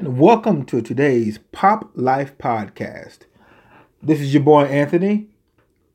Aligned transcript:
and 0.00 0.18
welcome 0.18 0.64
to 0.64 0.80
today's 0.80 1.36
Pop 1.52 1.90
Life 1.94 2.38
Podcast. 2.38 3.18
This 4.02 4.18
is 4.18 4.32
your 4.32 4.42
boy 4.42 4.62
Anthony, 4.64 5.28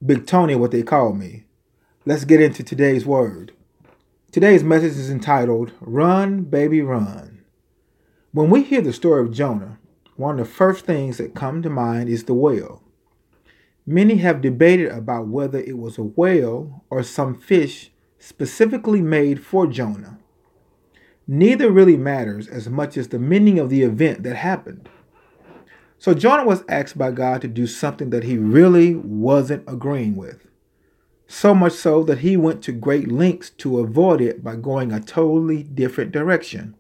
Big 0.06 0.28
Tony, 0.28 0.54
what 0.54 0.70
they 0.70 0.84
call 0.84 1.14
me. 1.14 1.46
Let's 2.06 2.24
get 2.24 2.40
into 2.40 2.62
today's 2.62 3.04
word. 3.04 3.54
Today's 4.32 4.64
message 4.64 4.92
is 4.92 5.10
entitled 5.10 5.72
Run, 5.82 6.44
Baby, 6.44 6.84
Run. 6.84 7.44
When 8.32 8.52
we 8.52 8.62
hear 8.62 8.82
the 8.82 8.94
story 8.94 9.24
of 9.24 9.34
Jonah, 9.34 9.80
one 10.18 10.40
of 10.40 10.46
the 10.46 10.54
first 10.54 10.86
things 10.86 11.18
that 11.18 11.34
come 11.34 11.64
to 11.64 11.70
mind 11.72 12.08
is 12.08 12.26
the 12.26 12.36
whale. 12.36 12.84
Many 13.88 14.18
have 14.18 14.40
debated 14.40 14.92
about 14.92 15.30
whether 15.30 15.58
it 15.58 15.80
was 15.80 15.98
a 15.98 16.04
whale 16.04 16.86
or 16.92 17.02
some 17.02 17.34
fish 17.34 17.90
specifically 18.20 19.02
made 19.02 19.44
for 19.44 19.66
Jonah. 19.66 20.20
Neither 21.28 21.72
really 21.72 21.98
matters 21.98 22.48
as 22.48 22.70
much 22.70 22.98
as 22.98 23.08
the 23.08 23.20
meaning 23.20 23.58
of 23.58 23.70
the 23.70 23.82
event 23.82 24.24
that 24.24 24.36
happened. 24.36 24.88
So 25.98 26.14
Jonah 26.14 26.46
was 26.46 26.64
asked 26.70 26.98
by 26.98 27.12
God 27.12 27.42
to 27.42 27.48
do 27.48 27.66
something 27.66 28.12
that 28.12 28.24
he 28.24 28.38
really 28.38 28.96
wasn't 28.96 29.64
agreeing 29.68 30.16
with. 30.16 30.46
So 31.28 31.56
much 31.56 31.74
so 31.74 32.04
that 32.04 32.20
he 32.20 32.38
went 32.38 32.62
to 32.64 32.72
great 32.72 33.12
lengths 33.12 33.50
to 33.58 33.80
avoid 33.80 34.22
it 34.22 34.44
by 34.44 34.56
going 34.56 34.92
a 34.92 35.00
totally 35.00 35.64
different 35.64 36.12
direction. 36.12 36.76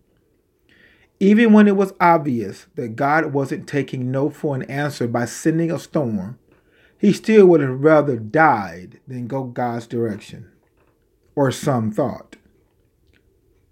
Even 1.19 1.53
when 1.53 1.67
it 1.67 1.75
was 1.75 1.93
obvious 1.99 2.67
that 2.75 2.95
God 2.95 3.33
wasn't 3.33 3.67
taking 3.67 4.11
no 4.11 4.29
for 4.29 4.55
an 4.55 4.63
answer 4.63 5.07
by 5.07 5.25
sending 5.25 5.71
a 5.71 5.79
storm, 5.79 6.37
he 6.99 7.13
still 7.13 7.47
would 7.47 7.61
have 7.61 7.79
rather 7.83 8.17
died 8.17 8.99
than 9.07 9.27
go 9.27 9.43
God's 9.43 9.87
direction, 9.87 10.51
or 11.35 11.51
some 11.51 11.91
thought. 11.91 12.35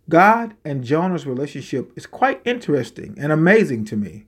God 0.10 0.56
and 0.66 0.84
Jonah's 0.84 1.26
relationship 1.26 1.92
is 1.96 2.06
quite 2.06 2.42
interesting 2.46 3.16
and 3.20 3.32
amazing 3.32 3.86
to 3.86 3.96
me. 3.96 4.26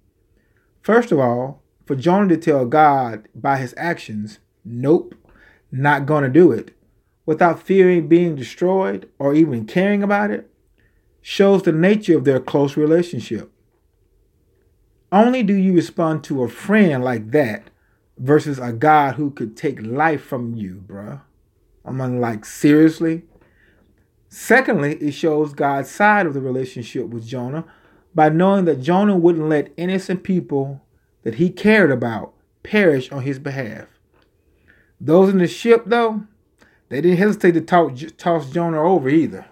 First 0.82 1.12
of 1.12 1.20
all, 1.20 1.62
for 1.86 1.96
Jonah 1.96 2.30
to 2.30 2.38
tell 2.38 2.66
God 2.66 3.28
by 3.36 3.58
his 3.58 3.74
actions, 3.78 4.40
nope, 4.64 5.16
not 5.72 6.08
to 6.08 6.30
do 6.30 6.52
it, 6.52 6.72
without 7.26 7.62
fearing 7.62 8.08
being 8.08 8.36
destroyed 8.36 9.10
or 9.20 9.34
even 9.34 9.66
caring 9.66 10.02
about 10.02 10.32
it, 10.32 10.50
shows 11.22 11.64
the 11.64 11.72
nature 11.72 12.18
of 12.18 12.24
their 12.24 12.40
close 12.40 12.78
relationship. 12.78 13.52
Only 15.12 15.44
do 15.44 15.54
you 15.54 15.74
respond 15.74 16.24
to 16.26 16.44
a 16.44 16.50
friend 16.50 17.04
like 17.04 17.32
that 17.32 17.70
versus 18.18 18.60
a 18.60 18.72
God 18.72 19.16
who 19.16 19.32
could 19.32 19.58
take 19.58 19.82
life 19.82 20.24
from 20.24 20.56
you, 20.56 20.84
bruh. 20.86 21.22
I'm 21.84 22.20
like, 22.20 22.46
seriously? 22.46 23.24
Secondly, 24.38 24.96
it 24.96 25.14
shows 25.14 25.54
God's 25.54 25.90
side 25.90 26.26
of 26.26 26.34
the 26.34 26.42
relationship 26.42 27.08
with 27.08 27.26
Jonah 27.26 27.64
by 28.14 28.28
knowing 28.28 28.66
that 28.66 28.82
Jonah 28.82 29.16
wouldn't 29.16 29.48
let 29.48 29.72
innocent 29.78 30.24
people 30.24 30.82
that 31.24 31.36
he 31.36 31.50
cared 31.50 31.90
about 31.90 32.34
perish 32.62 33.10
on 33.14 33.24
his 33.24 33.40
behalf. 33.40 33.88
Those 35.00 35.30
in 35.30 35.38
the 35.38 35.48
ship, 35.48 35.84
though, 35.86 36.26
they 36.90 37.00
didn't 37.00 37.18
hesitate 37.18 37.54
to 37.54 37.62
talk, 37.62 37.94
toss 38.18 38.50
Jonah 38.50 38.84
over 38.84 39.08
either. 39.08 39.46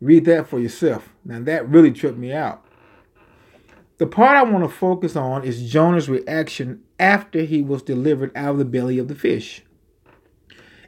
Read 0.00 0.24
that 0.24 0.48
for 0.48 0.58
yourself. 0.58 1.14
Now, 1.24 1.38
that 1.38 1.68
really 1.68 1.92
tripped 1.92 2.18
me 2.18 2.32
out. 2.32 2.66
The 3.98 4.08
part 4.08 4.36
I 4.36 4.42
want 4.42 4.64
to 4.64 4.68
focus 4.68 5.14
on 5.14 5.44
is 5.44 5.70
Jonah's 5.70 6.08
reaction 6.08 6.82
after 6.98 7.42
he 7.42 7.62
was 7.62 7.84
delivered 7.84 8.32
out 8.36 8.50
of 8.50 8.58
the 8.58 8.64
belly 8.64 8.98
of 8.98 9.06
the 9.06 9.14
fish. 9.14 9.62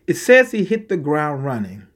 It 0.08 0.16
says 0.16 0.50
he 0.50 0.64
hit 0.64 0.88
the 0.88 0.96
ground 0.96 1.44
running. 1.44 1.86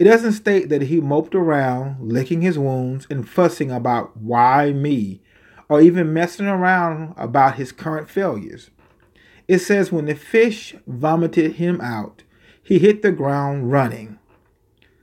It 0.00 0.04
doesn't 0.04 0.32
state 0.32 0.70
that 0.70 0.80
he 0.80 0.98
moped 0.98 1.34
around, 1.34 1.98
licking 2.00 2.40
his 2.40 2.58
wounds 2.58 3.06
and 3.10 3.28
fussing 3.28 3.70
about 3.70 4.16
why 4.16 4.72
me, 4.72 5.20
or 5.68 5.82
even 5.82 6.14
messing 6.14 6.46
around 6.46 7.12
about 7.18 7.56
his 7.56 7.70
current 7.70 8.08
failures. 8.08 8.70
It 9.46 9.58
says 9.58 9.92
when 9.92 10.06
the 10.06 10.14
fish 10.14 10.74
vomited 10.86 11.56
him 11.56 11.82
out, 11.82 12.22
he 12.62 12.78
hit 12.78 13.02
the 13.02 13.12
ground 13.12 13.70
running. 13.70 14.18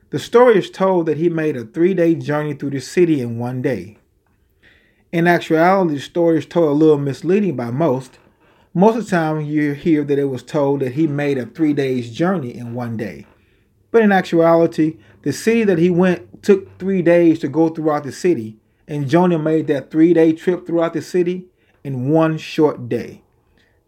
The 0.09 0.17
story 0.17 0.57
is 0.57 0.71
told 0.71 1.05
that 1.05 1.17
he 1.17 1.29
made 1.29 1.55
a 1.55 1.63
three 1.63 1.93
day 1.93 2.15
journey 2.15 2.55
through 2.55 2.71
the 2.71 2.81
city 2.81 3.21
in 3.21 3.37
one 3.37 3.61
day. 3.61 3.99
In 5.11 5.27
actuality, 5.27 5.93
the 5.93 6.01
story 6.01 6.39
is 6.39 6.47
told 6.47 6.69
a 6.69 6.71
little 6.71 6.97
misleading 6.97 7.55
by 7.55 7.69
most. 7.69 8.17
Most 8.73 8.97
of 8.97 9.05
the 9.05 9.11
time, 9.11 9.41
you 9.41 9.73
hear 9.73 10.03
that 10.03 10.17
it 10.17 10.25
was 10.25 10.41
told 10.41 10.79
that 10.79 10.93
he 10.93 11.05
made 11.05 11.37
a 11.37 11.45
three 11.45 11.73
days 11.73 12.09
journey 12.11 12.55
in 12.55 12.73
one 12.73 12.97
day. 12.97 13.27
But 13.91 14.01
in 14.01 14.11
actuality, 14.11 14.97
the 15.21 15.33
city 15.33 15.63
that 15.63 15.77
he 15.77 15.89
went 15.89 16.43
took 16.43 16.77
three 16.77 17.01
days 17.01 17.39
to 17.39 17.47
go 17.47 17.69
throughout 17.69 18.03
the 18.03 18.11
city, 18.11 18.57
and 18.87 19.09
Jonah 19.09 19.39
made 19.39 19.67
that 19.67 19.91
three 19.91 20.13
day 20.13 20.33
trip 20.33 20.65
throughout 20.65 20.93
the 20.93 21.01
city 21.01 21.45
in 21.83 22.09
one 22.09 22.37
short 22.37 22.89
day. 22.89 23.23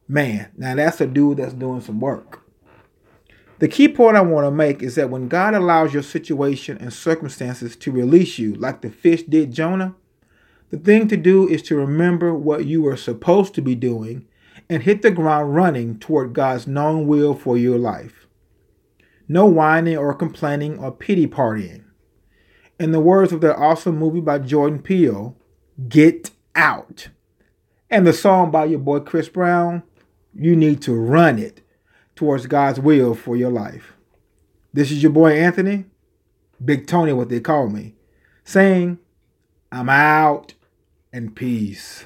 Man, 0.07 0.49
now 0.57 0.75
that's 0.75 1.01
a 1.01 1.07
dude 1.07 1.37
that's 1.37 1.53
doing 1.53 1.81
some 1.81 1.99
work. 1.99 2.41
The 3.59 3.67
key 3.67 3.89
point 3.89 4.15
I 4.15 4.21
want 4.21 4.47
to 4.47 4.51
make 4.51 4.81
is 4.81 4.95
that 4.95 5.09
when 5.09 5.27
God 5.27 5.53
allows 5.53 5.93
your 5.93 6.01
situation 6.01 6.77
and 6.77 6.93
circumstances 6.93 7.75
to 7.75 7.91
release 7.91 8.39
you, 8.39 8.55
like 8.55 8.81
the 8.81 8.89
fish 8.89 9.23
did 9.23 9.51
Jonah, 9.51 9.95
the 10.69 10.77
thing 10.77 11.09
to 11.09 11.17
do 11.17 11.47
is 11.47 11.61
to 11.63 11.75
remember 11.75 12.33
what 12.33 12.65
you 12.65 12.87
are 12.87 12.95
supposed 12.95 13.53
to 13.55 13.61
be 13.61 13.75
doing 13.75 14.25
and 14.69 14.83
hit 14.83 15.01
the 15.01 15.11
ground 15.11 15.55
running 15.55 15.99
toward 15.99 16.33
God's 16.33 16.67
known 16.67 17.05
will 17.05 17.35
for 17.35 17.57
your 17.57 17.77
life. 17.77 18.28
No 19.31 19.45
whining 19.45 19.95
or 19.95 20.13
complaining 20.15 20.79
or 20.79 20.91
pity 20.91 21.27
partying. 21.27 21.83
In 22.79 22.91
the 22.91 22.99
words 22.99 23.31
of 23.31 23.41
that 23.41 23.57
awesome 23.57 23.97
movie 23.97 24.21
by 24.21 24.39
Jordan 24.39 24.81
Peele, 24.81 25.37
get 25.87 26.31
out. 26.55 27.09
And 27.91 28.07
the 28.07 28.13
song 28.13 28.49
by 28.49 28.65
your 28.65 28.79
boy 28.79 29.01
Chris 29.01 29.29
Brown, 29.29 29.83
you 30.33 30.55
need 30.55 30.81
to 30.81 30.93
run 30.93 31.37
it 31.37 31.61
towards 32.15 32.47
God's 32.47 32.79
will 32.79 33.13
for 33.13 33.35
your 33.35 33.51
life. 33.51 33.93
This 34.73 34.91
is 34.91 35.03
your 35.03 35.11
boy 35.11 35.33
Anthony, 35.33 35.85
Big 36.63 36.87
Tony, 36.87 37.13
what 37.13 37.29
they 37.29 37.39
call 37.39 37.69
me, 37.69 37.95
saying, 38.43 38.99
I'm 39.71 39.89
out 39.89 40.55
and 41.13 41.35
peace. 41.35 42.05